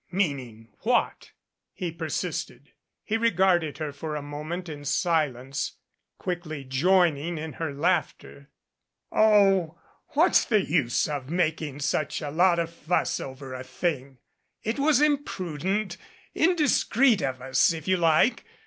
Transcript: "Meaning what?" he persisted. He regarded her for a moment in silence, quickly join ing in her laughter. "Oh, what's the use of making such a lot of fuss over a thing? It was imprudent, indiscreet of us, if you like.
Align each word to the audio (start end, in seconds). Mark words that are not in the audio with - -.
"Meaning 0.11 0.69
what?" 0.79 1.29
he 1.73 1.91
persisted. 1.91 2.71
He 3.03 3.17
regarded 3.17 3.77
her 3.77 3.91
for 3.91 4.15
a 4.15 4.23
moment 4.23 4.67
in 4.67 4.83
silence, 4.83 5.73
quickly 6.17 6.63
join 6.63 7.17
ing 7.17 7.37
in 7.37 7.53
her 7.53 7.71
laughter. 7.71 8.49
"Oh, 9.11 9.79
what's 10.15 10.43
the 10.43 10.65
use 10.65 11.07
of 11.07 11.29
making 11.29 11.81
such 11.81 12.19
a 12.19 12.31
lot 12.31 12.57
of 12.57 12.73
fuss 12.73 13.19
over 13.19 13.53
a 13.53 13.63
thing? 13.63 14.17
It 14.63 14.79
was 14.79 15.01
imprudent, 15.01 15.97
indiscreet 16.33 17.21
of 17.21 17.39
us, 17.39 17.71
if 17.71 17.87
you 17.87 17.97
like. 17.97 18.43